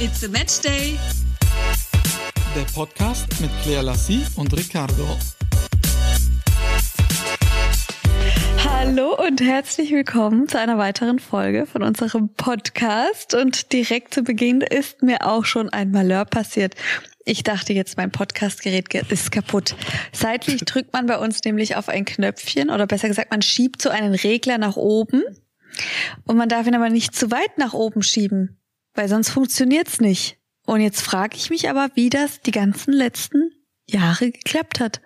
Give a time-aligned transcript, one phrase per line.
[0.00, 0.96] It's a Match Day.
[2.54, 5.04] Der Podcast mit Claire Lassie und Ricardo.
[8.64, 13.34] Hallo und herzlich willkommen zu einer weiteren Folge von unserem Podcast.
[13.34, 16.76] Und direkt zu Beginn ist mir auch schon ein Malheur passiert.
[17.24, 19.74] Ich dachte jetzt, mein Podcastgerät ist kaputt.
[20.12, 23.90] Seitlich drückt man bei uns nämlich auf ein Knöpfchen oder besser gesagt, man schiebt so
[23.90, 25.24] einen Regler nach oben
[26.24, 28.57] und man darf ihn aber nicht zu weit nach oben schieben,
[28.98, 30.38] weil sonst funktioniert's nicht.
[30.66, 33.52] Und jetzt frage ich mich aber, wie das die ganzen letzten
[33.88, 35.00] Jahre geklappt hat,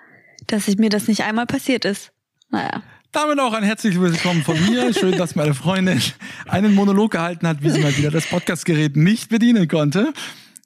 [0.47, 2.11] dass ich mir das nicht einmal passiert ist.
[2.49, 2.83] Naja.
[3.13, 4.95] Damit auch ein herzliches Willkommen von mir.
[4.95, 6.01] Schön, dass meine Freundin
[6.49, 10.15] einen Monolog gehalten hat, wie sie mal wieder das Podcastgerät nicht bedienen konnte.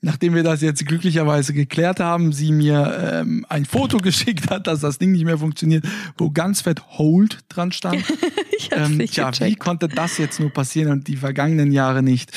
[0.02, 4.78] Nachdem wir das jetzt glücklicherweise geklärt haben, sie mir ähm, ein Foto geschickt hat, dass
[4.78, 5.84] das Ding nicht mehr funktioniert,
[6.16, 8.04] wo ganz fett Hold dran stand.
[8.56, 9.50] ich hab's ähm, nicht tja, gecheckt.
[9.50, 12.30] wie konnte das jetzt nur passieren und die vergangenen Jahre nicht?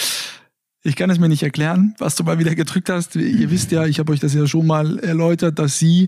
[0.83, 3.15] Ich kann es mir nicht erklären, was du mal wieder gedrückt hast.
[3.15, 6.07] Ihr wisst ja, ich habe euch das ja schon mal erläutert, dass sie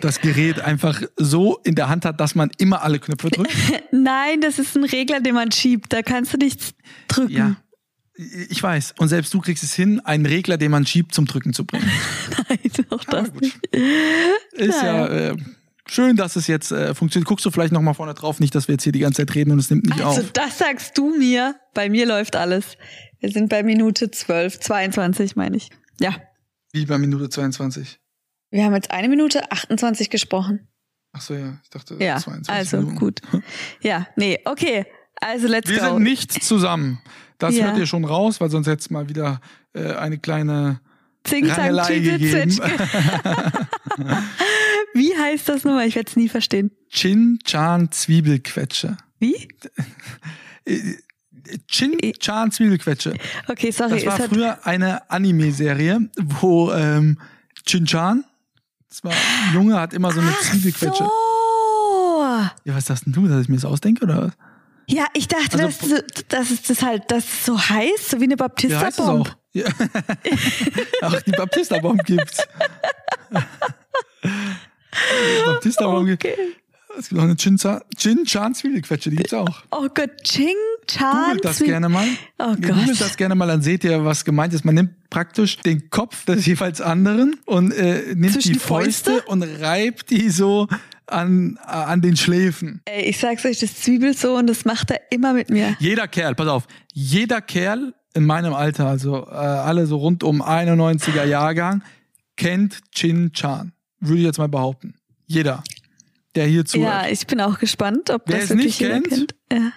[0.00, 3.52] das Gerät einfach so in der Hand hat, dass man immer alle Knöpfe drückt.
[3.92, 5.92] Nein, das ist ein Regler, den man schiebt.
[5.92, 6.74] Da kannst du nichts
[7.08, 7.32] drücken.
[7.32, 7.56] Ja.
[8.48, 8.94] Ich weiß.
[8.98, 11.88] Und selbst du kriegst es hin, einen Regler, den man schiebt, zum Drücken zu bringen.
[12.48, 12.58] Nein,
[12.90, 13.42] auch das gut.
[13.42, 13.58] nicht.
[14.52, 15.30] Ist ja Naja.
[15.32, 15.36] äh,
[15.86, 17.28] schön, dass es jetzt äh, funktioniert.
[17.28, 19.34] Guckst du vielleicht noch mal vorne drauf, nicht, dass wir jetzt hier die ganze Zeit
[19.34, 20.32] reden und es nimmt nicht Also auf.
[20.32, 21.54] das sagst du mir.
[21.74, 22.76] Bei mir läuft alles.
[23.22, 25.70] Wir sind bei Minute 12, 22 meine ich.
[26.00, 26.14] Ja,
[26.72, 28.00] Wie bei Minute 22.
[28.50, 30.66] wir haben jetzt eine Minute 28 gesprochen.
[31.12, 31.58] Ach so, ja.
[31.62, 32.96] Ich dachte Ja, 22 also Minuten.
[32.98, 33.20] gut.
[33.80, 34.86] Ja, nee, okay.
[35.20, 35.84] Also let's Wir go.
[35.94, 36.98] sind nicht zusammen.
[37.38, 37.66] Das Ja.
[37.66, 39.40] hört ihr schon raus, weil sonst jetzt mal wieder
[39.72, 40.80] äh, eine kleine
[41.22, 42.50] Zing, zang, gegeben.
[44.94, 45.86] Wie heißt das nochmal?
[45.86, 46.72] Ich werde es nie verstehen.
[46.88, 48.96] Chin Chan Zwiebelquetsche.
[49.20, 49.48] Wie?
[51.68, 53.14] Chin Chan Zwiebelquetsche.
[53.48, 53.96] Okay, sorry.
[53.96, 57.18] Das war hat, früher eine Anime-Serie, wo ähm,
[57.66, 58.24] Chin Chan,
[58.88, 61.04] das war ein Junge, hat immer so eine Zwiebelquetsche.
[61.04, 61.10] so.
[62.64, 64.32] Ja, was ist das denn du, dass ich mir das ausdenke oder was?
[64.88, 68.24] Ja, ich dachte, Also- dass, dass es das halt, dass es so heiß, so wie
[68.24, 69.28] eine Ja, heißt es Baptista-Bomb.
[69.28, 69.36] auch.
[69.54, 69.64] Ja.
[71.02, 72.38] Ach, die Baptista-Bomb gibt's.
[75.46, 76.36] Baptista-Bomb gibt Okay.
[76.98, 79.62] Es gibt auch eine Chin Chan- Chin Chan Zwiebelquetsche, die gibt's auch.
[79.70, 80.54] Oh Gott, Ching
[80.86, 81.24] Chan.
[81.26, 82.06] Googelt das gerne mal.
[82.38, 82.62] Oh Gott.
[82.62, 84.64] Googelt das gerne mal, dann seht ihr, was gemeint ist.
[84.64, 89.12] Man nimmt praktisch den Kopf des jeweils anderen und äh, nimmt Zwischen die Fäuste?
[89.12, 90.68] Fäuste und reibt die so
[91.06, 92.80] an, äh, an den Schläfen.
[92.84, 95.76] Ey, ich sag's euch, das zwiebelt so und das macht er immer mit mir.
[95.78, 100.42] Jeder Kerl, pass auf, jeder Kerl in meinem Alter, also äh, alle so rund um
[100.42, 101.82] 91er Jahrgang,
[102.36, 103.72] kennt Chin Chan.
[104.00, 104.94] Würde ich jetzt mal behaupten.
[105.26, 105.62] Jeder,
[106.34, 107.06] der hier Ja, zuhört.
[107.10, 109.08] ich bin auch gespannt, ob Wer das wirklich nicht kennt?
[109.08, 109.34] kennt.
[109.52, 109.72] Ja,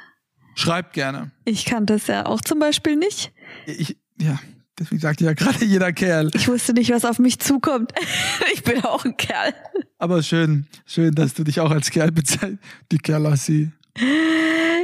[0.56, 1.32] Schreibt gerne.
[1.44, 3.34] ich kann das ja auch zum Beispiel nicht.
[3.66, 4.40] Ich, ja,
[4.80, 6.32] deswegen sagte ja gerade jeder Kerl.
[6.34, 7.92] Ich wusste nicht, was auf mich zukommt.
[8.54, 9.54] ich bin auch ein Kerl.
[9.98, 12.60] Aber schön, schön, dass du dich auch als Kerl bezeichnest.
[12.92, 13.72] Die Kerlassi.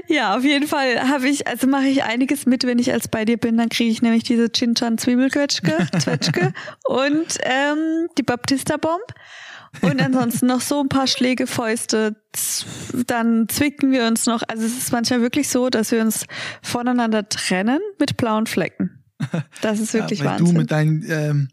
[0.07, 3.25] Ja, auf jeden Fall habe ich, also mache ich einiges mit, wenn ich als bei
[3.25, 5.73] dir bin, dann kriege ich nämlich diese Chinchan Zwiebelquetschke,
[6.85, 9.13] und ähm, die Baptista Bomb.
[9.81, 12.17] Und ansonsten noch so ein paar Schläge, Fäuste,
[13.07, 14.44] dann zwicken wir uns noch.
[14.47, 16.25] Also es ist manchmal wirklich so, dass wir uns
[16.62, 19.01] voneinander trennen mit blauen Flecken.
[19.62, 20.56] Das ist wirklich ja, weil Wahnsinn.
[20.56, 21.47] du mit deinen ähm,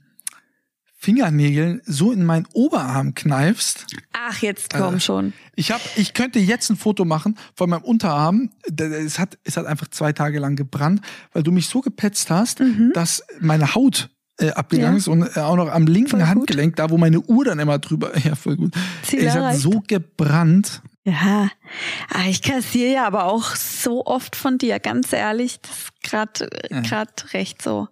[1.00, 3.86] Fingernägeln so in meinen Oberarm kneifst.
[4.12, 5.32] Ach, jetzt komm Äh, schon.
[5.54, 8.50] Ich hab, ich könnte jetzt ein Foto machen von meinem Unterarm.
[8.76, 11.00] Es hat, es hat einfach zwei Tage lang gebrannt,
[11.32, 12.60] weil du mich so gepetzt hast,
[12.94, 14.10] dass meine Haut
[14.40, 14.96] äh, abgegangen Mhm.
[14.96, 14.98] Ja.
[14.98, 16.28] ist und äh, auch noch am linken Voll gut.
[16.28, 18.74] Handgelenk, da wo meine Uhr dann immer drüber, ja voll gut.
[19.02, 20.82] Ziel es hat so gebrannt.
[21.04, 21.48] Ja,
[22.12, 26.50] Ah, ich kassiere ja aber auch so oft von dir, ganz ehrlich, das ist gerade
[26.70, 26.80] Ja.
[26.82, 27.88] grad recht so.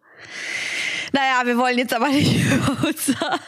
[1.12, 3.40] Naja, wir wollen jetzt aber nicht über, unser,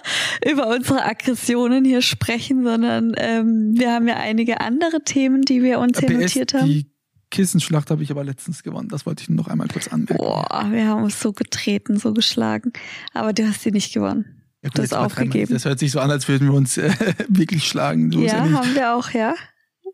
[0.48, 5.78] über unsere Aggressionen hier sprechen, sondern ähm, wir haben ja einige andere Themen, die wir
[5.78, 6.66] uns hier PS, notiert haben.
[6.66, 6.90] die
[7.30, 8.88] Kissenschlacht habe ich aber letztens gewonnen.
[8.88, 10.16] Das wollte ich noch einmal kurz anmerken.
[10.16, 12.72] Boah, wir haben uns so getreten, so geschlagen.
[13.12, 14.42] Aber du hast sie nicht gewonnen.
[14.62, 14.94] Ja, wir nicht.
[14.94, 15.52] aufgegeben.
[15.52, 16.90] Das hört sich so an, als würden wir uns äh,
[17.28, 18.10] wirklich schlagen.
[18.10, 19.34] So ja, ja haben wir auch, ja.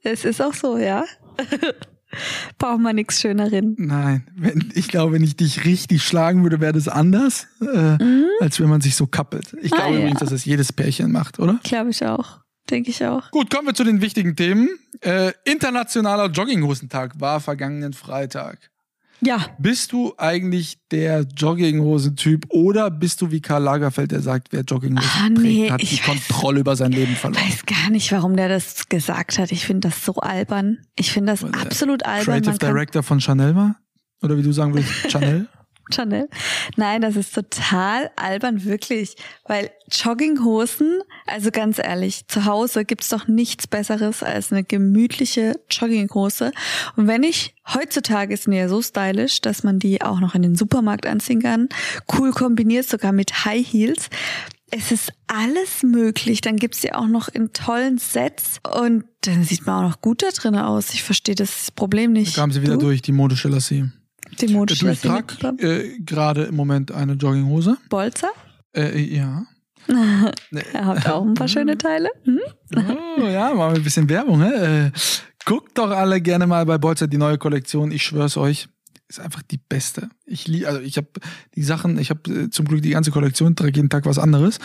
[0.03, 1.05] Es ist auch so, ja.
[2.59, 3.75] Braucht man nichts Schönerin.
[3.79, 7.97] Nein, wenn, ich glaube, wenn ich dich richtig schlagen würde, wäre das anders, äh,
[8.41, 9.57] als wenn man sich so kappelt.
[9.63, 10.01] Ich Ah, glaube ja.
[10.01, 11.59] übrigens, dass das jedes Pärchen macht, oder?
[11.63, 12.41] Glaube ich auch.
[12.71, 13.31] Denke ich auch.
[13.31, 14.71] Gut, kommen wir zu den wichtigen Themen.
[15.03, 18.71] Äh, internationaler Jogginghosentag war vergangenen Freitag.
[19.21, 24.63] Ja, Bist du eigentlich der Jogginghosentyp oder bist du wie Karl Lagerfeld, der sagt, wer
[24.63, 27.43] Jogginghosen Ah, nee, trägt, hat die ich weiß- Kontrolle über sein Leben verloren?
[27.43, 29.51] weiß gar nicht, warum der das gesagt hat.
[29.53, 30.79] Ich finde das so albern.
[30.97, 32.25] Ich finde das der absolut albern.
[32.43, 33.77] Creative Man Director von Chanel war?
[34.23, 35.49] Oder wie du sagen willst, Chanel?
[35.93, 36.29] Chanel.
[36.77, 39.17] Nein, das ist total albern, wirklich.
[39.47, 46.53] Weil Jogginghosen, also ganz ehrlich, zu Hause gibt's doch nichts Besseres als eine gemütliche Jogginghose.
[46.97, 50.43] Und wenn ich, heutzutage ist mir ja so stylisch, dass man die auch noch in
[50.43, 51.69] den Supermarkt anziehen kann,
[52.17, 54.09] cool kombiniert sogar mit High Heels.
[54.71, 56.41] Es ist alles möglich.
[56.41, 60.23] Dann gibt's die auch noch in tollen Sets und dann sieht man auch noch gut
[60.23, 60.95] da drin aus.
[60.95, 62.37] Ich verstehe das Problem nicht.
[62.37, 62.81] Da kamen sie wieder du?
[62.81, 63.91] durch, die modische Lassie.
[64.41, 67.77] Die modische Du, ich trage äh, gerade im Moment eine Jogginghose.
[67.89, 68.31] Bolzer?
[68.77, 69.45] Äh, ja.
[70.73, 72.11] Er hat auch ein paar schöne Teile.
[72.25, 72.41] Hm?
[72.75, 74.43] Oh, ja, machen wir ein bisschen Werbung.
[74.43, 74.87] Hä?
[74.87, 74.91] Äh,
[75.45, 77.93] guckt doch alle gerne mal bei Bolzer die neue Kollektion.
[77.93, 78.69] Ich schwör's euch,
[79.09, 80.09] ist einfach die beste.
[80.25, 81.09] Ich lieb, also ich habe
[81.55, 84.59] die Sachen, ich habe äh, zum Glück die ganze Kollektion, trage jeden Tag was anderes.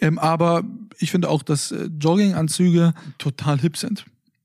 [0.00, 0.64] Ähm, aber
[0.98, 4.04] ich finde auch, dass äh, Jogginganzüge total hip sind.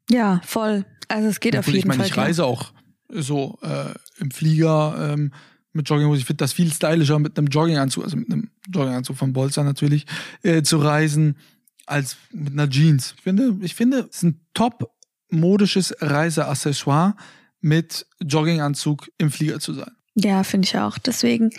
[0.09, 0.85] Ja, voll.
[1.09, 2.07] Also es geht auf Obwohl, jeden ich meine, Fall.
[2.07, 2.71] ich reise auch
[3.15, 5.33] so äh, im Flieger ähm,
[5.73, 6.19] mit Jogginghose.
[6.19, 10.05] Ich finde das viel stylischer mit einem Jogginganzug, also mit einem Jogginganzug von Bolzer natürlich,
[10.43, 11.37] äh, zu reisen,
[11.85, 13.13] als mit einer Jeans.
[13.17, 14.91] Ich finde, ich finde, es ist ein top
[15.29, 17.15] modisches Reiseaccessoire,
[17.63, 19.91] mit Jogginganzug im Flieger zu sein.
[20.15, 20.97] Ja, finde ich auch.
[20.97, 21.49] Deswegen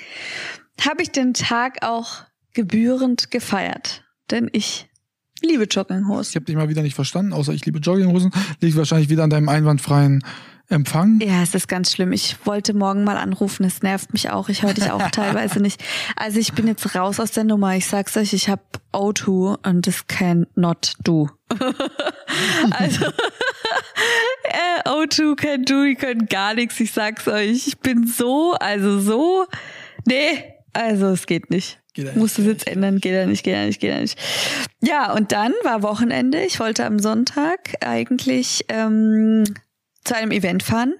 [0.80, 2.22] habe ich den Tag auch
[2.52, 4.04] gebührend gefeiert.
[4.30, 4.86] Denn ich
[5.42, 6.34] liebe Ich Jogginghosen.
[6.36, 8.32] habe dich mal wieder nicht verstanden, außer ich liebe Jogginghosen.
[8.60, 10.22] Liegt wahrscheinlich wieder an deinem einwandfreien
[10.70, 11.20] Empfang.
[11.20, 12.12] Ja, es ist ganz schlimm.
[12.12, 13.64] Ich wollte morgen mal anrufen.
[13.64, 14.48] Es nervt mich auch.
[14.48, 15.82] Ich höre dich auch teilweise nicht.
[16.16, 17.76] Also ich bin jetzt raus aus der Nummer.
[17.76, 18.62] Ich sag's euch, ich habe
[18.92, 21.28] O2 und das can not do.
[22.70, 23.04] also
[24.44, 26.80] äh, O2 can do, die können gar nichts.
[26.80, 27.66] Ich sag's euch.
[27.66, 29.46] Ich bin so, also so,
[30.06, 31.78] nee, also es geht nicht.
[31.92, 32.48] Geht ja Muss das nicht.
[32.48, 32.98] jetzt ändern?
[32.98, 34.18] Geht ja nicht, geht ja nicht, geht ja nicht.
[34.82, 36.42] Ja, und dann war Wochenende.
[36.42, 39.44] Ich wollte am Sonntag eigentlich ähm,
[40.04, 40.94] zu einem Event fahren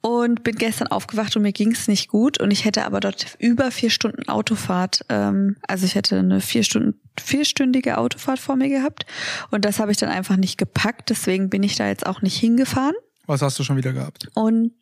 [0.00, 3.70] und bin gestern aufgewacht und mir ging's nicht gut und ich hätte aber dort über
[3.70, 9.06] vier Stunden Autofahrt, ähm, also ich hätte eine vier Stunden, vierstündige Autofahrt vor mir gehabt
[9.50, 12.36] und das habe ich dann einfach nicht gepackt, deswegen bin ich da jetzt auch nicht
[12.38, 12.94] hingefahren
[13.26, 14.28] Was hast du schon wieder gehabt?
[14.34, 14.72] und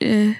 [0.00, 0.32] äh,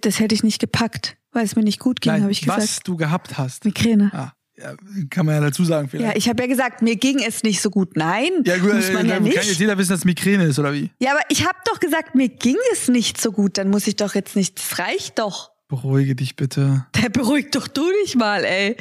[0.00, 2.62] das hätte ich nicht gepackt, weil es mir nicht gut ging, habe ich gesagt.
[2.62, 3.64] was du gehabt hast.
[3.64, 4.10] Migräne.
[4.14, 4.74] Ah, ja,
[5.10, 6.16] kann man ja dazu sagen Ja, vielleicht.
[6.18, 7.96] ich habe ja gesagt, mir ging es nicht so gut.
[7.96, 9.60] Nein, Ja, gut, muss man äh, ja kann jetzt nicht.
[9.60, 10.90] jeder wissen, dass Migräne ist, oder wie?
[11.00, 13.58] Ja, aber ich habe doch gesagt, mir ging es nicht so gut.
[13.58, 14.58] Dann muss ich doch jetzt nicht.
[14.58, 15.50] Das reicht doch.
[15.68, 16.86] Beruhige dich bitte.
[17.02, 18.76] Der beruhigt doch du dich mal, ey.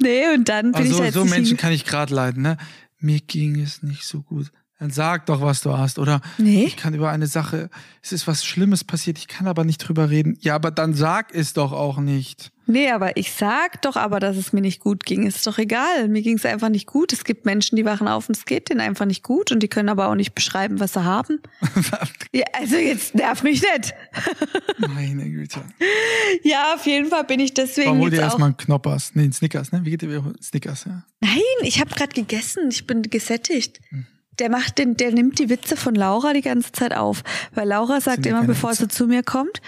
[0.00, 2.42] Nee, und dann bin ich Also da jetzt so nicht Menschen kann ich gerade leiden,
[2.42, 2.56] ne?
[2.98, 4.50] Mir ging es nicht so gut.
[4.78, 6.20] Dann sag doch, was du hast, oder?
[6.38, 6.64] Nee.
[6.64, 7.68] Ich kann über eine Sache,
[8.00, 10.38] es ist was Schlimmes passiert, ich kann aber nicht drüber reden.
[10.40, 12.52] Ja, aber dann sag es doch auch nicht.
[12.70, 15.26] Nee, aber ich sag doch aber, dass es mir nicht gut ging.
[15.26, 16.06] Ist doch egal.
[16.08, 17.14] Mir ging es einfach nicht gut.
[17.14, 19.68] Es gibt Menschen, die wachen auf und es geht denen einfach nicht gut und die
[19.68, 21.40] können aber auch nicht beschreiben, was sie haben.
[22.30, 23.94] Ja, also jetzt nerv mich nicht.
[24.76, 25.60] Meine Güte.
[26.42, 29.12] Ja, auf jeden Fall bin ich deswegen Warum hol dir erstmal einen Knoppers?
[29.14, 29.80] Nee, einen Snickers, ne?
[29.84, 31.04] Wie geht dir Snickers, ja?
[31.20, 32.68] Nein, ich habe gerade gegessen.
[32.70, 33.80] Ich bin gesättigt.
[33.88, 34.06] Hm.
[34.38, 37.22] Der macht den, der nimmt die Witze von Laura die ganze Zeit auf,
[37.54, 38.82] weil Laura sagt ja immer, bevor Witze.
[38.82, 39.60] sie zu mir kommt,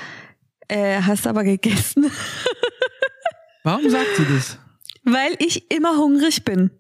[0.69, 2.11] äh, hast aber gegessen,
[3.63, 4.59] Warum sagt sie das?
[5.05, 6.71] weil ich immer hungrig bin,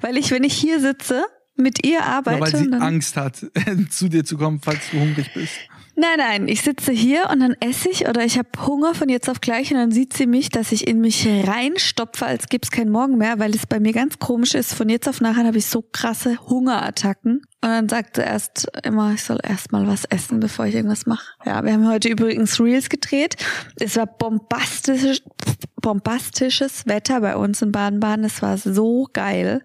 [0.00, 1.24] weil ich, wenn ich hier sitze
[1.56, 3.36] mit ihr arbeite, weil sie Angst hat,
[3.90, 5.54] zu dir zu kommen, falls du hungrig bist.
[6.02, 9.30] Nein, nein, ich sitze hier und dann esse ich oder ich habe Hunger von jetzt
[9.30, 12.90] auf gleich und dann sieht sie mich, dass ich in mich reinstopfe, als gibt's keinen
[12.90, 14.74] Morgen mehr, weil es bei mir ganz komisch ist.
[14.74, 17.42] Von jetzt auf nachher habe ich so krasse Hungerattacken.
[17.64, 21.06] Und dann sagt sie erst immer, ich soll erst mal was essen, bevor ich irgendwas
[21.06, 21.24] mache.
[21.46, 23.36] Ja, wir haben heute übrigens Reels gedreht.
[23.76, 25.22] Es war bombastisch,
[25.80, 28.24] bombastisches Wetter bei uns in Baden-Baden.
[28.24, 29.62] Es war so geil.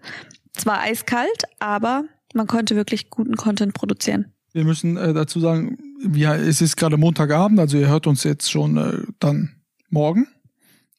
[0.56, 4.32] Es war eiskalt, aber man konnte wirklich guten Content produzieren.
[4.52, 8.50] Wir müssen äh, dazu sagen, wir, es ist gerade Montagabend, also ihr hört uns jetzt
[8.50, 9.50] schon äh, dann
[9.90, 10.26] morgen.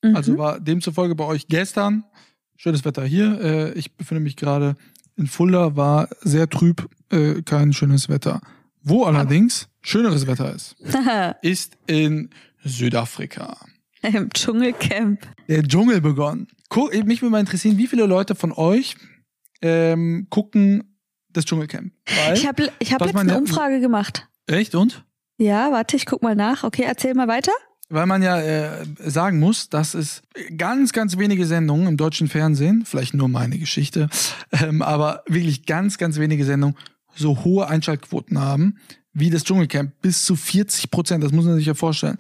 [0.04, 0.16] Mhm.
[0.16, 2.04] Also war demzufolge bei euch gestern
[2.58, 3.40] schönes Wetter hier.
[3.42, 4.76] Äh, ich befinde mich gerade
[5.16, 8.42] in Fulda, war sehr trüb, äh, kein schönes Wetter.
[8.82, 10.76] Wo allerdings schöneres Wetter ist,
[11.42, 12.30] ist in
[12.64, 13.58] Südafrika.
[14.02, 15.28] im Dschungelcamp.
[15.48, 16.48] Der Dschungel begonnen.
[17.04, 18.96] Mich würde mal interessieren, wie viele Leute von euch
[19.62, 20.96] ähm, gucken
[21.30, 21.92] das Dschungelcamp?
[22.06, 24.28] Weil, Ich habe ich hab man eine ja- Umfrage gemacht.
[24.50, 25.06] Echt und?
[25.38, 26.64] Ja, warte, ich guck mal nach.
[26.64, 27.52] Okay, erzähl mal weiter.
[27.90, 30.22] Weil man ja äh, sagen muss, dass es
[30.58, 34.10] ganz, ganz wenige Sendungen im deutschen Fernsehen, vielleicht nur meine Geschichte,
[34.52, 36.78] ähm, aber wirklich ganz, ganz wenige Sendungen
[37.16, 38.78] so hohe Einschaltquoten haben
[39.14, 39.94] wie das Dschungelcamp.
[40.02, 42.18] Bis zu 40 Prozent, das muss man sich ja vorstellen.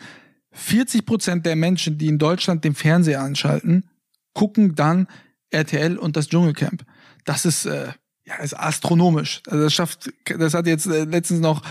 [0.51, 3.89] 40 Prozent der Menschen, die in Deutschland den Fernseher anschalten,
[4.33, 5.07] gucken dann
[5.51, 6.83] RTL und das Dschungelcamp.
[7.25, 7.89] Das ist, äh,
[8.25, 9.41] ja, ist astronomisch.
[9.47, 11.61] Also das schafft, das hat jetzt äh, letztens noch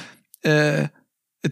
[0.43, 0.89] äh,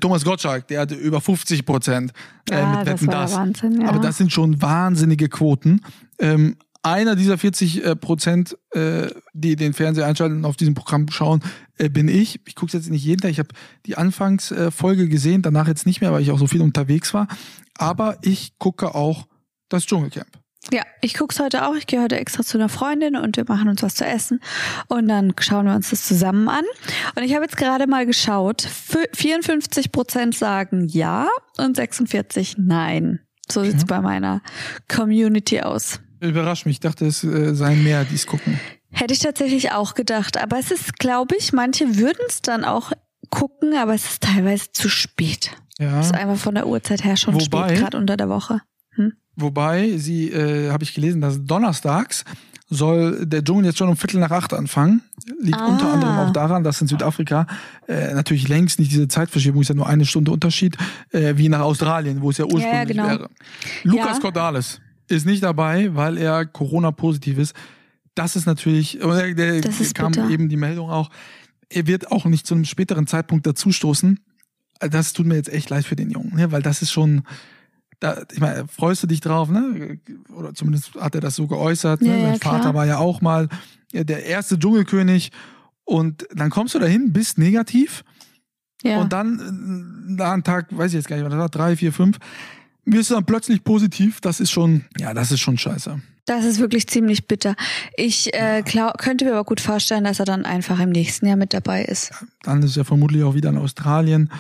[0.01, 2.13] Thomas Gottschalk, der hatte über 50 Prozent
[2.51, 3.33] äh, Ja, mit das Wetten das.
[3.33, 3.89] ja Wahnsinn, ja.
[3.89, 5.81] Aber das sind schon wahnsinnige Quoten.
[6.19, 11.09] Ähm, einer dieser 40 äh, Prozent, äh, die den Fernseher einschalten und auf diesem Programm
[11.11, 11.43] schauen,
[11.79, 12.41] äh, bin ich.
[12.47, 13.31] Ich gucke jetzt nicht jeden Tag.
[13.31, 13.49] Ich habe
[13.87, 17.27] die Anfangsfolge gesehen, danach jetzt nicht mehr, weil ich auch so viel unterwegs war.
[17.77, 19.27] Aber ich gucke auch
[19.69, 20.29] das Dschungelcamp.
[20.73, 21.75] Ja, ich guck's heute auch.
[21.77, 24.41] Ich gehe heute extra zu einer Freundin und wir machen uns was zu essen
[24.89, 26.65] und dann schauen wir uns das zusammen an.
[27.15, 28.63] Und ich habe jetzt gerade mal geschaut.
[28.63, 33.21] Fü- 54 Prozent sagen ja und 46 nein.
[33.49, 34.43] So sieht's bei meiner
[34.93, 36.01] Community aus.
[36.21, 36.77] Überrascht mich.
[36.77, 38.59] Ich dachte, es äh, seien mehr, die es gucken.
[38.91, 40.37] Hätte ich tatsächlich auch gedacht.
[40.43, 42.91] Aber es ist, glaube ich, manche würden es dann auch
[43.31, 45.53] gucken, aber es ist teilweise zu spät.
[45.79, 46.01] Ja.
[46.01, 48.63] Es ist einfach von der Uhrzeit her schon Wobei- spät, gerade unter der Woche.
[49.37, 52.25] Wobei sie, äh, habe ich gelesen, dass donnerstags
[52.69, 55.03] soll der Dschungel jetzt schon um Viertel nach acht anfangen.
[55.41, 55.67] Liegt Ah.
[55.67, 57.47] unter anderem auch daran, dass in Südafrika
[57.87, 60.77] äh, natürlich längst nicht diese Zeitverschiebung ist ja nur eine Stunde Unterschied,
[61.13, 63.07] äh, wie nach Australien, wo es ja ursprünglich Ja, genau.
[63.07, 63.31] wäre.
[63.85, 64.21] Lukas Ja.
[64.21, 67.55] Cordalis ist nicht dabei, weil er Corona-positiv ist.
[68.17, 70.29] Das ist natürlich, oder der ist kam bitter.
[70.31, 71.11] eben die Meldung auch,
[71.69, 74.19] er wird auch nicht zu einem späteren Zeitpunkt dazustoßen.
[74.81, 76.51] Das tut mir jetzt echt leid für den Jungen, ne?
[76.51, 77.23] weil das ist schon,
[78.01, 79.99] da, ich meine, freust du dich drauf, ne?
[80.35, 82.03] Oder zumindest hat er das so geäußert.
[82.03, 82.19] Ja, ne?
[82.23, 82.75] ja, Sein Vater klar.
[82.75, 83.49] war ja auch mal
[83.93, 85.33] ja, der erste Dschungelkönig.
[85.85, 88.05] Und dann kommst du dahin, bist negativ
[88.83, 89.01] Ja.
[89.01, 91.77] und dann äh, nach einem Tag, weiß ich jetzt gar nicht, was das war, drei,
[91.77, 92.19] vier, fünf,
[92.85, 94.21] wirst du dann plötzlich positiv.
[94.21, 96.01] Das ist schon, ja, das ist schon scheiße.
[96.27, 97.55] Das ist wirklich ziemlich bitter.
[97.97, 101.37] Ich äh, glaub, könnte mir aber gut vorstellen, dass er dann einfach im nächsten Jahr
[101.37, 102.11] mit dabei ist.
[102.43, 104.33] Dann ist er vermutlich auch wieder in Australien.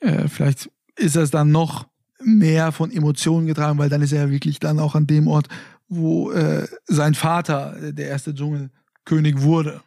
[0.00, 1.86] Äh, vielleicht ist es dann noch
[2.22, 5.48] mehr von Emotionen getragen, weil dann ist er ja wirklich dann auch an dem Ort,
[5.88, 9.82] wo äh, sein Vater äh, der erste Dschungelkönig wurde.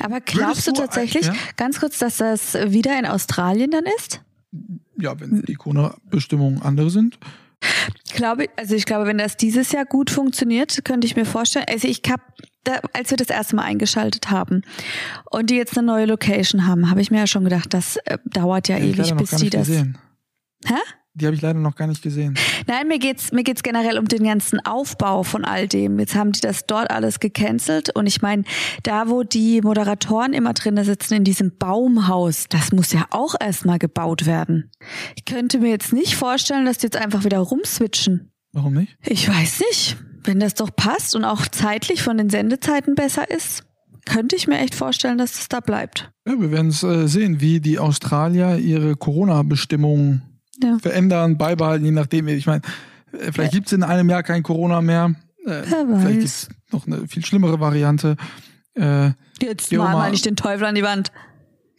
[0.00, 1.34] Aber glaubst du du ein- tatsächlich, ja?
[1.56, 4.22] ganz kurz, dass das wieder in Australien dann ist?
[4.98, 7.18] Ja, wenn die Corona-Bestimmungen andere sind.
[8.14, 11.66] Glaube, also ich glaube, wenn das dieses Jahr gut funktioniert, könnte ich mir vorstellen.
[11.68, 12.22] Also ich habe,
[12.92, 14.62] als wir das erste Mal eingeschaltet haben
[15.30, 18.18] und die jetzt eine neue Location haben, habe ich mir ja schon gedacht, das äh,
[18.26, 19.68] dauert ja ich ewig, bis die das.
[19.68, 19.98] gesehen.
[20.64, 20.74] Hä?
[21.14, 22.38] Die habe ich leider noch gar nicht gesehen.
[22.66, 25.98] Nein, mir geht's mir geht's generell um den ganzen Aufbau von all dem.
[25.98, 28.44] Jetzt haben die das dort alles gecancelt und ich meine,
[28.82, 33.78] da wo die Moderatoren immer drin sitzen in diesem Baumhaus, das muss ja auch erstmal
[33.78, 34.70] gebaut werden.
[35.14, 38.32] Ich könnte mir jetzt nicht vorstellen, dass die jetzt einfach wieder rumswitchen.
[38.52, 38.96] Warum nicht?
[39.04, 43.64] Ich weiß nicht, wenn das doch passt und auch zeitlich von den Sendezeiten besser ist,
[44.06, 46.10] könnte ich mir echt vorstellen, dass das da bleibt.
[46.26, 50.22] Ja, wir werden es äh, sehen, wie die Australier ihre Corona-Bestimmungen
[50.62, 50.78] Ja.
[50.78, 52.28] verändern, beibehalten, je nachdem.
[52.28, 52.62] Ich meine,
[53.12, 55.14] äh, vielleicht gibt's in einem Jahr kein Corona mehr.
[55.44, 56.12] Äh, vielleicht weiß.
[56.12, 58.16] gibt's noch eine viel schlimmere Variante.
[58.74, 61.10] Äh, Jetzt mal mal- nicht den Teufel an die Wand.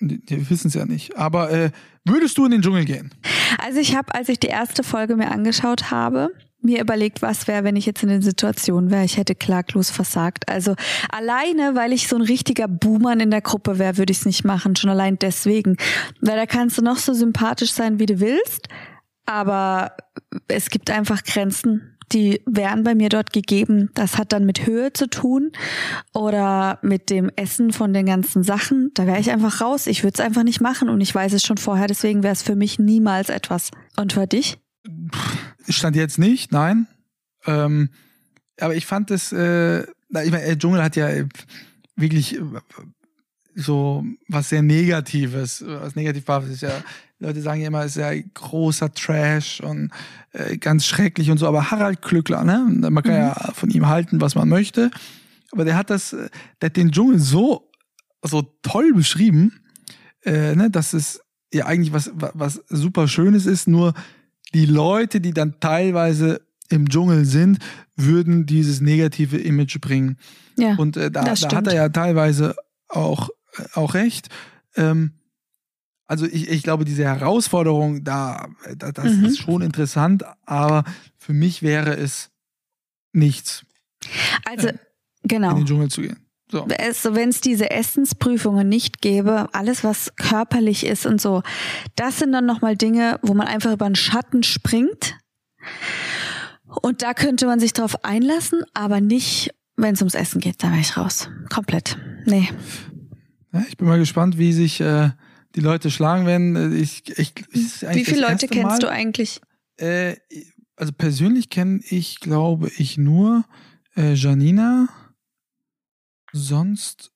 [0.02, 1.16] die wissen es ja nicht.
[1.18, 1.72] Aber äh,
[2.04, 3.12] würdest du in den Dschungel gehen?
[3.58, 6.30] Also ich habe, als ich die erste Folge mir angeschaut habe,
[6.64, 9.06] mir überlegt, was wäre, wenn ich jetzt in den Situationen wäre.
[9.06, 10.50] Ich hätte klaglos versagt.
[10.50, 10.76] Also
[11.10, 14.44] alleine, weil ich so ein richtiger Boomer in der Gruppe wäre, würde ich es nicht
[14.44, 14.76] machen.
[14.76, 15.78] Schon allein deswegen.
[16.22, 18.68] Weil da kannst du noch so sympathisch sein, wie du willst.
[19.26, 19.96] Aber
[20.48, 23.90] es gibt einfach Grenzen, die wären bei mir dort gegeben.
[23.96, 25.52] Das hat dann mit Höhe zu tun
[26.14, 28.92] oder mit dem Essen von den ganzen Sachen.
[28.94, 29.88] Da wäre ich einfach raus.
[29.88, 31.88] Ich würde es einfach nicht machen und ich weiß es schon vorher.
[31.88, 33.72] Deswegen wäre es für mich niemals etwas.
[33.98, 34.58] Und für dich?
[35.70, 36.88] Stand jetzt nicht, nein.
[37.46, 37.90] Ähm,
[38.60, 39.88] aber ich fand es, äh, ich
[40.32, 41.28] meine, der Dschungel hat ja äh,
[41.96, 42.42] wirklich äh,
[43.56, 46.72] so was sehr Negatives, was negativ war, ist ja,
[47.20, 49.92] Leute sagen ja immer, es ist ja großer Trash und
[50.32, 54.22] äh, ganz schrecklich und so, aber Harald Klückler, ne, man kann ja von ihm halten,
[54.22, 54.90] was man möchte,
[55.52, 56.30] aber der hat das, äh,
[56.62, 57.70] der hat den Dschungel so,
[58.24, 59.60] so toll beschrieben,
[60.24, 61.22] äh, ne, dass es
[61.54, 63.94] ja eigentlich was, wa- was super Schönes ist, nur
[64.54, 67.60] die Leute, die dann teilweise im Dschungel sind,
[67.96, 70.18] würden dieses negative Image bringen.
[70.58, 70.76] Ja.
[70.76, 72.56] Und äh, da, da hat er ja teilweise
[72.88, 74.30] auch, äh, auch recht.
[74.76, 75.14] Ähm,
[76.06, 79.26] also ich, ich glaube, diese Herausforderung, da, da das Mhm.
[79.26, 80.84] ist schon interessant, aber
[81.18, 82.30] für mich wäre es
[83.14, 83.66] nichts,
[84.46, 84.80] also, in
[85.24, 85.54] genau.
[85.56, 86.23] den Dschungel zu gehen.
[86.54, 86.68] So.
[86.68, 91.42] es, wenn es diese Essensprüfungen nicht gäbe, alles was körperlich ist und so,
[91.96, 95.18] das sind dann nochmal Dinge, wo man einfach über einen Schatten springt.
[96.84, 100.70] Und da könnte man sich drauf einlassen, aber nicht, wenn es ums Essen geht, da
[100.70, 101.28] wäre ich raus.
[101.52, 101.98] Komplett.
[102.26, 102.50] Nee.
[103.52, 105.10] Ja, ich bin mal gespannt, wie sich äh,
[105.56, 106.78] die Leute schlagen werden.
[106.80, 107.34] Ich, ich,
[107.84, 109.42] eigentlich Wie viele Leute kennst Mal, du eigentlich?
[109.78, 110.18] Äh,
[110.76, 113.44] also persönlich kenne ich, glaube ich, nur
[113.96, 114.88] äh, Janina.
[116.34, 117.12] Sonst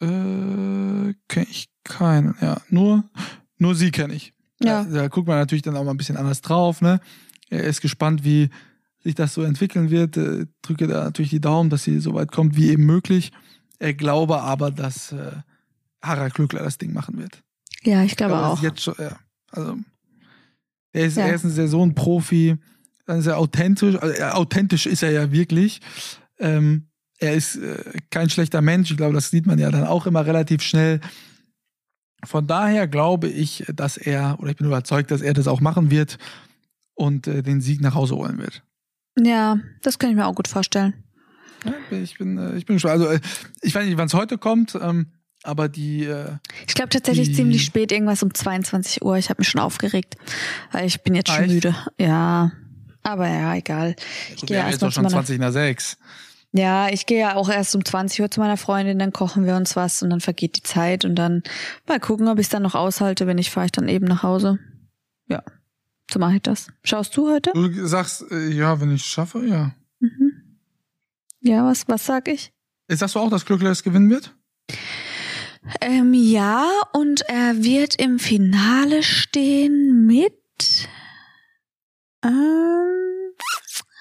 [0.00, 2.34] äh, kenne ich keinen.
[2.40, 3.04] Ja, nur,
[3.58, 4.32] nur sie kenne ich.
[4.62, 4.84] Ja.
[4.84, 6.80] Da, da guckt man natürlich dann auch mal ein bisschen anders drauf.
[6.80, 7.00] Ne?
[7.50, 8.50] Er ist gespannt, wie
[9.02, 10.16] sich das so entwickeln wird.
[10.16, 13.32] Äh, drücke da natürlich die Daumen, dass sie so weit kommt wie eben möglich.
[13.78, 15.32] Er glaube aber, dass äh,
[16.02, 17.42] Harald Glückler das Ding machen wird.
[17.82, 18.62] Ja, ich glaube das ist auch.
[18.62, 19.18] Jetzt schon, ja.
[19.50, 19.78] Also,
[20.92, 21.26] er ist, Ja.
[21.26, 22.56] er ist ein Saisonprofi,
[23.06, 23.96] dann ist er authentisch.
[23.96, 25.80] Also, authentisch ist er ja wirklich.
[26.38, 26.86] Ähm,
[27.22, 27.76] er ist äh,
[28.10, 28.90] kein schlechter Mensch.
[28.90, 31.00] Ich glaube, das sieht man ja dann auch immer relativ schnell.
[32.24, 35.90] Von daher glaube ich, dass er, oder ich bin überzeugt, dass er das auch machen
[35.90, 36.18] wird
[36.94, 38.62] und äh, den Sieg nach Hause holen wird.
[39.18, 40.94] Ja, das kann ich mir auch gut vorstellen.
[41.64, 43.00] Ja, ich bin, äh, ich bin gespannt.
[43.00, 43.20] Also, äh,
[43.60, 45.06] ich weiß nicht, wann es heute kommt, ähm,
[45.42, 46.36] aber die, äh,
[46.68, 49.16] Ich glaube tatsächlich Die- ziemlich spät, irgendwas um 22 Uhr.
[49.16, 50.16] Ich habe mich schon aufgeregt,
[50.70, 51.54] weil ich bin jetzt schon Echt?
[51.54, 51.74] müde.
[51.98, 52.52] Ja,
[53.02, 53.96] aber ja, egal.
[54.34, 55.98] Ich gehe wir haben erst jetzt mal doch zu schon meiner 20 nach 6.
[56.52, 59.56] Ja, ich gehe ja auch erst um 20 Uhr zu meiner Freundin, dann kochen wir
[59.56, 61.42] uns was und dann vergeht die Zeit und dann
[61.86, 63.26] mal gucken, ob ich es dann noch aushalte.
[63.26, 64.58] Wenn nicht, fahre ich dann eben nach Hause.
[65.28, 65.42] Ja,
[66.10, 66.68] so mache ich das.
[66.84, 67.52] Schaust du heute?
[67.54, 69.74] Du sagst, äh, ja, wenn ich es schaffe, ja.
[70.00, 70.58] Mhm.
[71.40, 72.52] Ja, was, was sag ich?
[72.88, 74.34] Sagst du auch, dass Glückler es gewinnen wird?
[75.80, 80.34] Ähm, ja, und er wird im Finale stehen mit.
[82.22, 83.21] Ähm,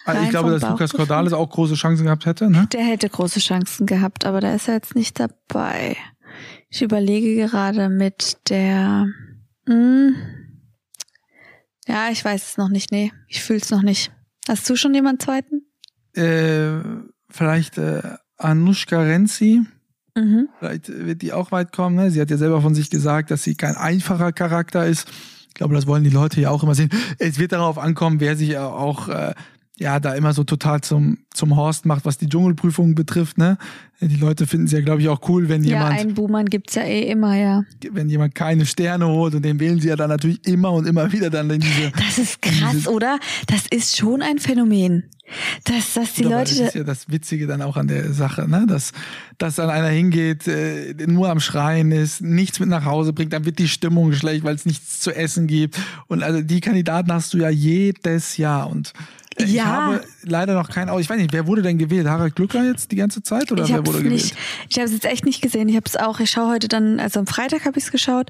[0.05, 0.93] Also Rein ich glaube, dass Lukas.
[0.93, 2.67] Cordalis auch große Chancen gehabt hätte, ne?
[2.71, 5.95] der hätte große Chancen gehabt, aber da ist er jetzt nicht dabei.
[6.69, 9.07] Ich überlege gerade mit der.
[9.67, 10.15] Hm,
[11.87, 12.91] ja, ich weiß es noch nicht.
[12.91, 14.11] Nee, ich fühl's noch nicht.
[14.47, 15.63] Hast du schon jemanden zweiten?
[16.13, 16.81] Äh,
[17.29, 18.01] vielleicht äh,
[18.37, 19.61] Anushka Renzi.
[20.15, 20.49] Mhm.
[20.59, 21.95] Vielleicht wird die auch weit kommen.
[21.95, 22.11] Ne?
[22.11, 25.09] Sie hat ja selber von sich gesagt, dass sie kein einfacher Charakter ist.
[25.47, 26.89] Ich glaube, das wollen die Leute ja auch immer sehen.
[27.19, 29.33] Es wird darauf ankommen, wer sich auch äh,
[29.81, 33.37] ja da immer so total zum zum Horst macht, was die Dschungelprüfung betrifft.
[33.37, 33.57] Ne?
[34.01, 36.75] Die Leute finden es ja, glaube ich, auch cool, wenn Ja, jemand einen Buhmann gibt's
[36.75, 37.63] ja eh immer, ja.
[37.91, 41.11] wenn jemand keine Sterne holt und den wählen sie ja dann natürlich immer und immer
[41.11, 41.91] wieder dann in diese.
[41.91, 43.17] Das ist krass, oder?
[43.47, 45.03] Das ist schon ein Phänomen.
[45.63, 46.55] Dass, dass die Leute.
[46.55, 48.65] Das ist ja das Witzige dann auch an der Sache, ne?
[48.67, 48.91] Dass,
[49.37, 53.45] dass dann einer hingeht, äh, nur am Schreien ist, nichts mit nach Hause bringt, dann
[53.45, 55.79] wird die Stimmung schlecht, weil es nichts zu essen gibt.
[56.07, 58.69] Und also die Kandidaten hast du ja jedes Jahr.
[58.69, 58.91] Und
[59.37, 59.65] ich Ja.
[59.65, 60.97] habe leider noch keinen.
[60.99, 62.07] Ich weiß nicht, wer wurde denn gewählt?
[62.07, 64.21] Harald Glückler jetzt die ganze Zeit oder ich wer habe wurde es gewählt?
[64.23, 64.35] nicht,
[64.69, 65.69] ich habe es jetzt echt nicht gesehen.
[65.69, 66.19] Ich habe es auch.
[66.19, 68.29] Ich schaue heute dann, also am Freitag habe ich es geschaut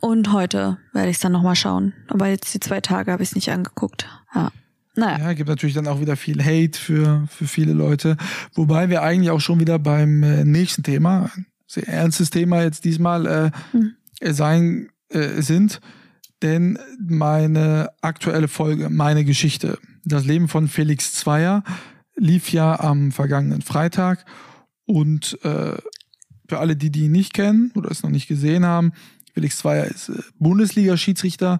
[0.00, 1.94] und heute werde ich es dann noch mal schauen.
[2.08, 4.06] Aber jetzt die zwei Tage habe ich es nicht angeguckt.
[4.34, 4.50] Ja,
[4.94, 5.18] naja.
[5.26, 8.16] Ja, gibt natürlich dann auch wieder viel Hate für, für viele Leute.
[8.54, 12.84] Wobei wir eigentlich auch schon wieder beim äh, nächsten Thema, ein sehr ernstes Thema jetzt
[12.84, 13.94] diesmal äh, Hm.
[14.20, 15.80] äh, sein äh, sind.
[16.42, 19.78] Denn meine aktuelle Folge, meine Geschichte,
[20.12, 21.62] das Leben von Felix Zweier,
[22.16, 24.24] lief ja am vergangenen Freitag.
[24.86, 25.76] Und äh,
[26.48, 28.92] für alle, die die ihn nicht kennen oder es noch nicht gesehen haben,
[29.34, 31.58] Felix Zweier ist äh, Bundesliga-Schiedsrichter.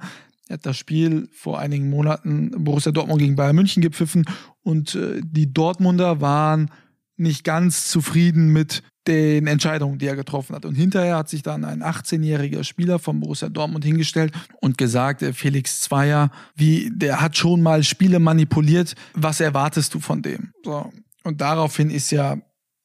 [0.48, 4.24] Er hat das Spiel vor einigen Monaten Borussia Dortmund gegen Bayern München gepfiffen
[4.62, 6.70] und äh, die Dortmunder waren
[7.16, 10.64] nicht ganz zufrieden mit den Entscheidungen, die er getroffen hat.
[10.64, 15.32] Und hinterher hat sich dann ein 18-jähriger Spieler von Borussia Dortmund hingestellt und gesagt, äh,
[15.32, 18.94] Felix Zweier, wie, der hat schon mal Spiele manipuliert.
[19.14, 20.52] Was erwartest du von dem?
[20.64, 20.92] So.
[21.24, 22.38] Und daraufhin ist ja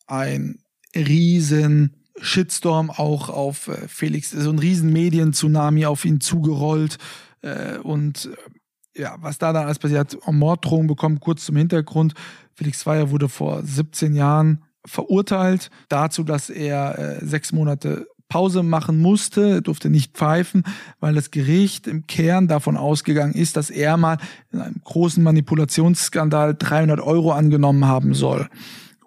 [0.07, 0.59] ein
[0.95, 6.97] riesen Shitstorm auch auf äh, Felix, so ein riesen Medien-Tsunami auf ihn zugerollt.
[7.41, 8.29] Äh, und
[8.95, 12.13] ja, was da dann alles passiert hat, Morddrohungen bekommen, kurz zum Hintergrund.
[12.55, 19.01] Felix Zweier wurde vor 17 Jahren verurteilt dazu, dass er äh, sechs Monate Pause machen
[19.01, 20.63] musste, durfte nicht pfeifen,
[21.01, 24.19] weil das Gericht im Kern davon ausgegangen ist, dass er mal
[24.53, 28.47] in einem großen Manipulationsskandal 300 Euro angenommen haben soll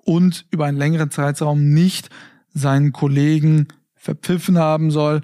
[0.04, 2.10] und über einen längeren Zeitraum nicht
[2.52, 5.22] seinen Kollegen verpfiffen haben soll,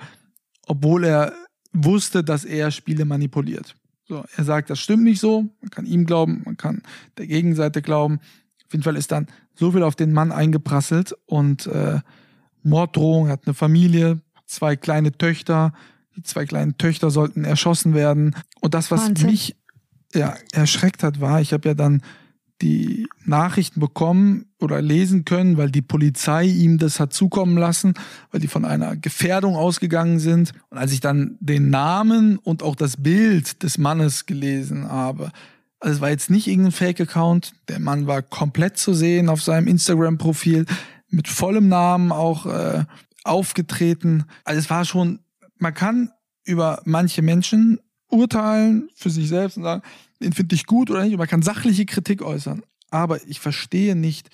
[0.66, 1.34] obwohl er
[1.74, 3.76] wusste, dass er Spiele manipuliert.
[4.08, 5.42] So, er sagt, das stimmt nicht so.
[5.60, 6.82] Man kann ihm glauben, man kann
[7.18, 8.18] der Gegenseite glauben.
[8.64, 9.26] Auf jeden Fall ist dann
[9.61, 12.01] so viel auf den Mann eingeprasselt und äh,
[12.62, 15.73] Morddrohung, er hat eine Familie, zwei kleine Töchter.
[16.16, 18.35] Die zwei kleinen Töchter sollten erschossen werden.
[18.61, 19.31] Und das, was Wahnsinn.
[19.31, 19.57] mich
[20.14, 22.03] ja, erschreckt hat, war, ich habe ja dann
[22.62, 27.94] die Nachrichten bekommen oder lesen können, weil die Polizei ihm das hat zukommen lassen,
[28.31, 30.53] weil die von einer Gefährdung ausgegangen sind.
[30.70, 35.33] Und als ich dann den Namen und auch das Bild des Mannes gelesen habe,
[35.80, 39.66] also es war jetzt nicht irgendein Fake-Account, der Mann war komplett zu sehen auf seinem
[39.66, 40.66] Instagram-Profil,
[41.08, 42.84] mit vollem Namen auch äh,
[43.24, 44.24] aufgetreten.
[44.44, 45.20] Also es war schon,
[45.58, 46.10] man kann
[46.44, 49.82] über manche Menschen urteilen für sich selbst und sagen,
[50.20, 51.12] den finde ich gut oder nicht.
[51.12, 52.62] Und man kann sachliche Kritik äußern.
[52.90, 54.28] Aber ich verstehe nicht,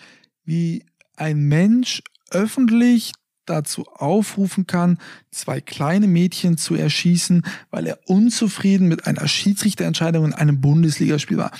[0.44, 0.85] wie
[1.16, 3.12] ein Mensch öffentlich
[3.46, 4.98] dazu aufrufen kann,
[5.30, 11.52] zwei kleine Mädchen zu erschießen, weil er unzufrieden mit einer Schiedsrichterentscheidung in einem Bundesligaspiel war.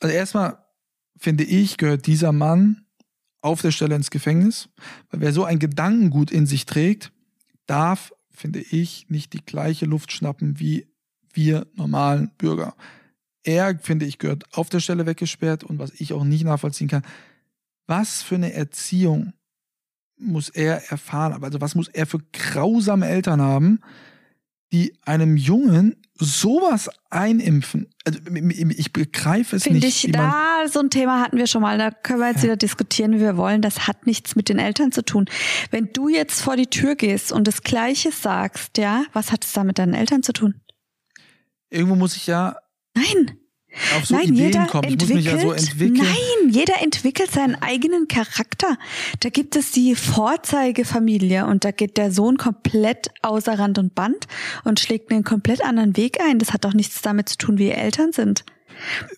[0.00, 0.58] Also erstmal
[1.16, 2.86] finde ich, gehört dieser Mann
[3.40, 4.68] auf der Stelle ins Gefängnis,
[5.10, 7.12] weil wer so ein Gedankengut in sich trägt,
[7.66, 10.86] darf, finde ich, nicht die gleiche Luft schnappen wie
[11.32, 12.74] wir normalen Bürger.
[13.44, 17.02] Er, finde ich, gehört auf der Stelle weggesperrt und was ich auch nicht nachvollziehen kann,
[17.86, 19.32] was für eine Erziehung
[20.18, 23.80] muss er erfahren, also was muss er für grausame Eltern haben,
[24.72, 27.88] die einem Jungen sowas einimpfen.
[28.04, 28.18] Also
[28.76, 30.04] ich begreife es Find nicht.
[30.04, 32.44] Ich, da so ein Thema hatten wir schon mal, da können wir jetzt ja.
[32.44, 33.62] wieder diskutieren, wie wir wollen.
[33.62, 35.26] Das hat nichts mit den Eltern zu tun.
[35.70, 39.52] Wenn du jetzt vor die Tür gehst und das Gleiche sagst, ja, was hat es
[39.52, 40.60] da mit deinen Eltern zu tun?
[41.70, 42.56] Irgendwo muss ich ja.
[42.94, 43.37] Nein
[43.96, 44.88] auf so Nein, Ideen jeder kommen.
[44.88, 46.06] Ich muss mich ja so entwickeln.
[46.06, 48.76] Nein, jeder entwickelt seinen eigenen Charakter.
[49.20, 54.26] Da gibt es die Vorzeigefamilie und da geht der Sohn komplett außer Rand und Band
[54.64, 56.38] und schlägt einen komplett anderen Weg ein.
[56.38, 58.44] Das hat doch nichts damit zu tun, wie Eltern sind.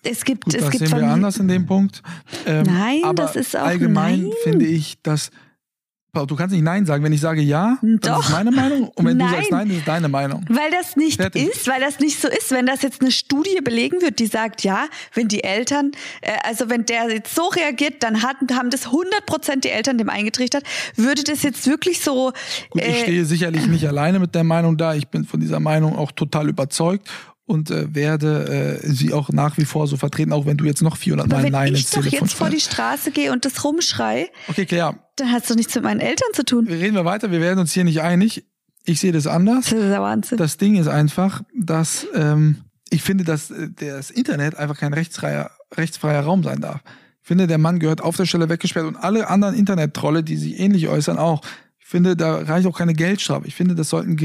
[0.03, 2.01] Es gibt, Gut, es das gibt sehen wir anders in dem Punkt.
[2.45, 4.31] Ähm, nein, das ist auch allgemein nein.
[4.43, 5.31] finde ich, dass
[6.13, 7.05] Du kannst nicht Nein sagen.
[7.05, 8.17] Wenn ich sage Ja, Doch.
[8.17, 8.89] das ist meine Meinung.
[8.89, 9.29] Und wenn Nein.
[9.29, 10.45] du sagst Nein, das ist deine Meinung.
[10.49, 11.47] Weil das nicht Fertig.
[11.47, 12.51] ist, weil das nicht so ist.
[12.51, 16.69] Wenn das jetzt eine Studie belegen wird, die sagt, ja, wenn die Eltern, äh, also
[16.69, 20.63] wenn der jetzt so reagiert, dann hat, haben das 100 Prozent die Eltern dem eingetrichtert.
[20.97, 22.33] Würde das jetzt wirklich so...
[22.71, 24.93] Gut, ich äh, stehe sicherlich nicht alleine mit der Meinung da.
[24.93, 27.09] Ich bin von dieser Meinung auch total überzeugt
[27.45, 30.81] und äh, werde äh, sie auch nach wie vor so vertreten, auch wenn du jetzt
[30.81, 32.59] noch 400 Mal wenn Nein ich ins doch Telefon jetzt vor die.
[32.59, 35.11] Straße gehe und das rumschrei, Okay, klar.
[35.17, 36.67] dann es doch nichts mit meinen Eltern zu tun.
[36.67, 37.31] Reden wir weiter.
[37.31, 38.45] Wir werden uns hier nicht einig.
[38.85, 39.65] Ich sehe das anders.
[39.65, 40.37] Das ist der Wahnsinn.
[40.37, 42.57] Das Ding ist einfach, dass ähm,
[42.89, 46.81] ich finde, dass äh, das Internet einfach kein rechtsfreier, rechtsfreier Raum sein darf.
[47.21, 50.59] Ich finde, der Mann gehört auf der Stelle weggesperrt und alle anderen Internet-Trolle, die sich
[50.59, 51.41] ähnlich äußern, auch.
[51.79, 53.47] Ich finde, da reicht auch keine Geldstrafe.
[53.47, 54.15] Ich finde, das sollten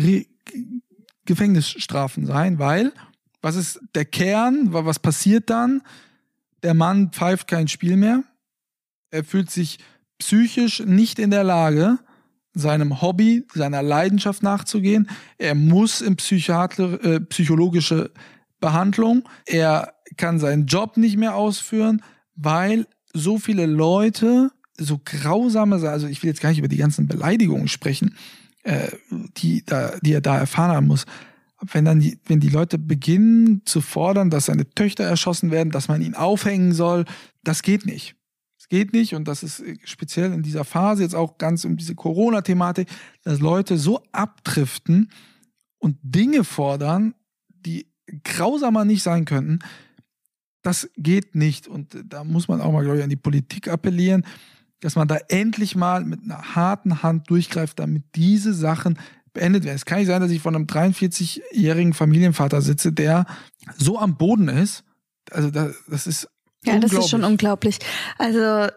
[1.26, 2.92] Gefängnisstrafen sein, weil
[3.46, 4.72] was ist der Kern?
[4.72, 5.82] Was passiert dann?
[6.64, 8.24] Der Mann pfeift kein Spiel mehr.
[9.12, 9.78] Er fühlt sich
[10.18, 12.00] psychisch nicht in der Lage,
[12.54, 15.09] seinem Hobby, seiner Leidenschaft nachzugehen.
[15.38, 18.11] Er muss in äh, psychologische
[18.59, 19.28] Behandlung.
[19.44, 22.02] Er kann seinen Job nicht mehr ausführen,
[22.35, 27.06] weil so viele Leute so grausame, also ich will jetzt gar nicht über die ganzen
[27.06, 28.16] Beleidigungen sprechen,
[28.64, 28.88] äh,
[29.37, 31.06] die, da, die er da erfahren haben muss.
[31.72, 35.88] Wenn dann die, wenn die Leute beginnen zu fordern, dass seine Töchter erschossen werden, dass
[35.88, 37.05] man ihn aufhängen soll,
[37.42, 38.16] das geht nicht.
[38.59, 41.94] Es geht nicht und das ist speziell in dieser Phase jetzt auch ganz um diese
[41.94, 42.88] Corona-Thematik,
[43.22, 45.11] dass Leute so abdriften
[45.79, 47.14] und Dinge fordern,
[47.48, 47.87] die
[48.24, 49.61] grausamer nicht sein könnten.
[50.62, 54.26] Das geht nicht und da muss man auch mal, glaube ich, an die Politik appellieren,
[54.81, 58.98] dass man da endlich mal mit einer harten Hand durchgreift, damit diese Sachen
[59.37, 59.77] beendet werden.
[59.77, 63.27] Es kann nicht sein, dass ich von einem 43-jährigen Familienvater sitze, der
[63.77, 64.85] so am Boden ist.
[65.31, 66.29] Also das, das ist
[66.64, 67.79] Ja, das ist schon unglaublich.
[68.18, 68.68] Also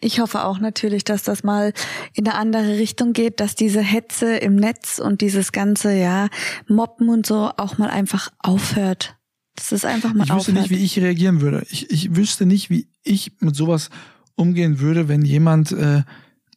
[0.00, 1.72] ich hoffe auch natürlich, dass das mal
[2.12, 6.28] in eine andere Richtung geht, dass diese Hetze im Netz und dieses ganze, ja,
[6.68, 9.16] Moppen und so auch mal einfach aufhört.
[9.54, 10.70] Das ist einfach mal Ich wüsste aufhört.
[10.70, 11.66] nicht, wie ich reagieren würde.
[11.70, 13.90] Ich, ich wüsste nicht, wie ich mit sowas
[14.34, 16.02] umgehen würde, wenn jemand, äh,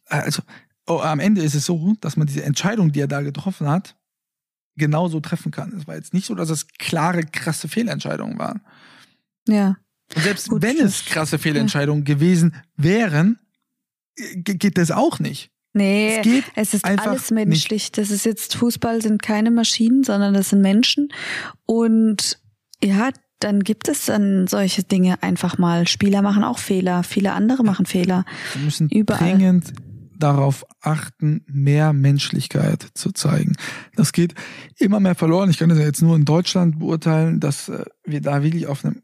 [0.06, 0.42] also
[0.90, 3.96] oh, am Ende ist es so, dass man diese Entscheidung, die er da getroffen hat,
[4.76, 5.72] genauso treffen kann.
[5.76, 8.60] Es war jetzt nicht so, dass es klare, krasse Fehlentscheidungen waren.
[9.48, 9.76] ja.
[10.16, 13.38] Und selbst Gut, wenn es krasse Fehlentscheidungen gewesen wären,
[14.16, 15.52] ge- geht das auch nicht.
[15.72, 17.92] Nee, Es geht es ist alles menschlich.
[17.92, 21.12] Das ist jetzt Fußball sind keine Maschinen, sondern das sind Menschen.
[21.64, 22.40] Und
[22.82, 25.86] ja, dann gibt es dann solche Dinge einfach mal.
[25.86, 28.24] Spieler machen auch Fehler, viele andere machen Fehler.
[28.54, 29.20] Wir müssen Überall.
[29.36, 29.72] dringend
[30.22, 33.56] darauf achten, mehr Menschlichkeit zu zeigen.
[33.96, 34.34] Das geht
[34.76, 35.50] immer mehr verloren.
[35.50, 38.84] Ich kann das ja jetzt nur in Deutschland beurteilen, dass äh, wir da wirklich auf
[38.84, 39.02] einem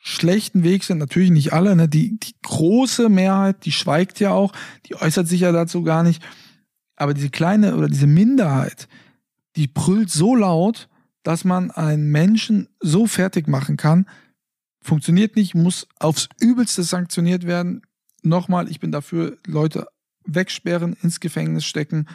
[0.00, 0.98] schlechten Weg sind.
[0.98, 1.74] Natürlich nicht alle.
[1.74, 1.88] Ne?
[1.88, 4.52] Die, die große Mehrheit, die schweigt ja auch,
[4.86, 6.22] die äußert sich ja dazu gar nicht.
[6.96, 8.88] Aber diese kleine oder diese Minderheit,
[9.56, 10.88] die brüllt so laut,
[11.22, 14.06] dass man einen Menschen so fertig machen kann,
[14.80, 17.82] funktioniert nicht, muss aufs Übelste sanktioniert werden.
[18.22, 19.88] Nochmal, ich bin dafür, Leute
[20.24, 22.08] wegsperren, ins Gefängnis stecken.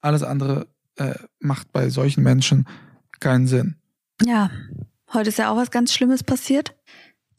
[0.00, 2.66] Alles andere äh, macht bei solchen Menschen
[3.20, 3.76] keinen Sinn.
[4.24, 4.50] Ja,
[5.12, 6.74] heute ist ja auch was ganz Schlimmes passiert.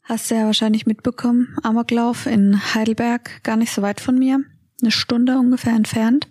[0.02, 1.56] Hast du ja wahrscheinlich mitbekommen.
[1.62, 4.40] Amoklauf in Heidelberg, gar nicht so weit von mir.
[4.80, 6.28] Eine Stunde ungefähr entfernt.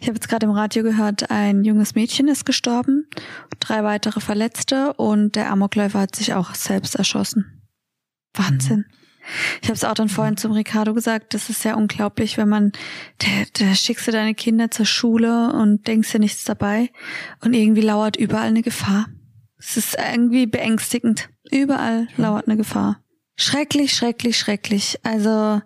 [0.00, 3.06] Ich habe jetzt gerade im Radio gehört, ein junges Mädchen ist gestorben,
[3.60, 7.62] drei weitere Verletzte und der Amokläufer hat sich auch selbst erschossen.
[8.32, 8.86] Wahnsinn.
[9.60, 12.72] Ich habe es auch dann vorhin zum Ricardo gesagt, das ist ja unglaublich, wenn man,
[13.18, 16.90] da, da schickst du deine Kinder zur Schule und denkst dir nichts dabei
[17.44, 19.06] und irgendwie lauert überall eine Gefahr.
[19.58, 21.30] Es ist irgendwie beängstigend.
[21.50, 22.24] Überall ja.
[22.24, 23.00] lauert eine Gefahr.
[23.36, 24.98] Schrecklich, schrecklich, schrecklich.
[25.04, 25.62] Also,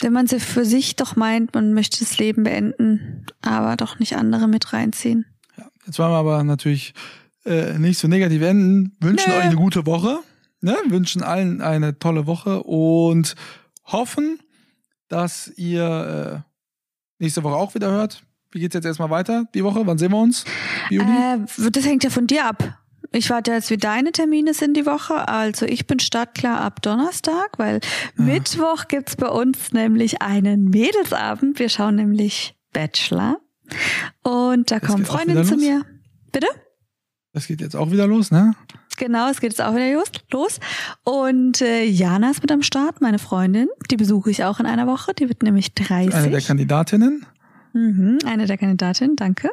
[0.00, 4.16] wenn man sie für sich doch meint, man möchte das Leben beenden, aber doch nicht
[4.16, 5.26] andere mit reinziehen.
[5.56, 6.94] Ja, jetzt wollen wir aber natürlich
[7.44, 8.96] äh, nicht so negativ enden.
[9.00, 9.38] Wünschen nee.
[9.38, 10.20] euch eine gute Woche.
[10.60, 10.76] Ne?
[10.86, 13.34] Wünschen allen eine tolle Woche und
[13.84, 14.40] hoffen,
[15.08, 18.22] dass ihr äh, nächste Woche auch wieder hört.
[18.50, 19.86] Wie geht's jetzt erstmal weiter die Woche?
[19.86, 20.44] Wann sehen wir uns?
[20.90, 21.38] Äh,
[21.70, 22.78] das hängt ja von dir ab.
[23.12, 25.28] Ich warte jetzt, wie deine Termine sind die Woche.
[25.28, 27.80] Also ich bin startklar ab Donnerstag, weil
[28.18, 28.24] ja.
[28.24, 31.58] Mittwoch gibt's bei uns nämlich einen Mädelsabend.
[31.58, 33.40] Wir schauen nämlich Bachelor.
[34.22, 35.84] Und da das kommen Freundinnen zu mir.
[36.32, 36.48] Bitte?
[37.38, 38.56] Das geht jetzt auch wieder los, ne?
[38.96, 40.58] Genau, es geht jetzt auch wieder los.
[41.04, 43.68] Und äh, Jana ist mit am Start, meine Freundin.
[43.92, 45.14] Die besuche ich auch in einer Woche.
[45.14, 46.12] Die wird nämlich 30.
[46.12, 47.24] Eine der Kandidatinnen.
[47.74, 49.50] Mhm, eine der Kandidatinnen, danke.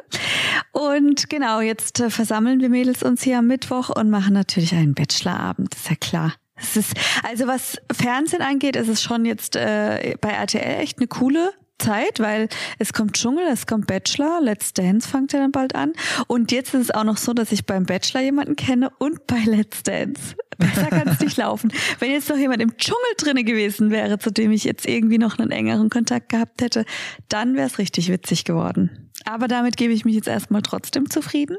[0.72, 4.94] Und genau, jetzt äh, versammeln wir Mädels uns hier am Mittwoch und machen natürlich einen
[4.94, 6.32] Bachelorabend, ist ja klar.
[6.56, 11.06] Es ist, also was Fernsehen angeht, ist es schon jetzt äh, bei RTL echt eine
[11.06, 15.74] coole Zeit, weil es kommt Dschungel, es kommt Bachelor, Let's Dance fängt ja dann bald
[15.74, 15.92] an.
[16.26, 19.42] Und jetzt ist es auch noch so, dass ich beim Bachelor jemanden kenne und bei
[19.44, 20.36] Let's Dance.
[20.58, 21.72] Besser kann es nicht laufen.
[21.98, 25.38] Wenn jetzt noch jemand im Dschungel drinne gewesen wäre, zu dem ich jetzt irgendwie noch
[25.38, 26.84] einen engeren Kontakt gehabt hätte,
[27.28, 29.10] dann wäre es richtig witzig geworden.
[29.24, 31.56] Aber damit gebe ich mich jetzt erstmal trotzdem zufrieden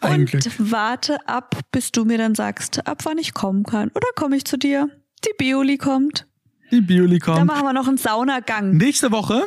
[0.00, 3.90] und warte ab, bis du mir dann sagst, ab wann ich kommen kann.
[3.94, 4.88] Oder komme ich zu dir?
[5.24, 6.26] Die Bioli kommt.
[6.72, 7.38] Die Bioli kommt.
[7.38, 8.76] Dann machen wir noch einen Saunagang.
[8.76, 9.44] Nächste Woche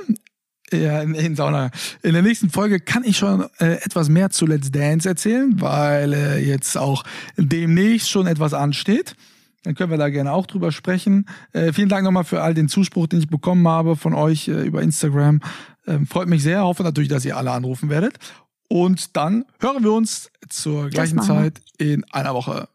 [0.72, 1.70] ja, in, in, Sauna.
[2.02, 6.14] In der nächsten Folge kann ich schon äh, etwas mehr zu Let's Dance erzählen, weil
[6.14, 7.04] äh, jetzt auch
[7.38, 9.16] demnächst schon etwas ansteht.
[9.64, 11.28] Dann können wir da gerne auch drüber sprechen.
[11.52, 14.64] Äh, vielen Dank nochmal für all den Zuspruch, den ich bekommen habe von euch äh,
[14.64, 15.42] über Instagram.
[15.88, 16.64] Ähm, freut mich sehr.
[16.64, 18.18] Hoffe natürlich, dass ihr alle anrufen werdet.
[18.68, 22.68] Und dann hören wir uns zur gleichen Zeit in einer Woche.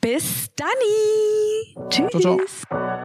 [0.00, 1.88] Bis dann.
[1.90, 2.10] Tschüss.
[2.10, 2.38] Ciao,
[2.68, 3.04] ciao.